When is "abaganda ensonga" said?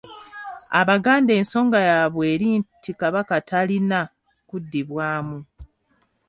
0.81-1.79